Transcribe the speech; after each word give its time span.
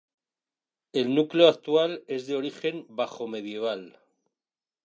El 0.93 1.13
núcleo 1.13 1.47
actual 1.47 2.03
es 2.07 2.25
de 2.25 2.35
origen 2.35 2.87
bajomedieval. 2.89 3.99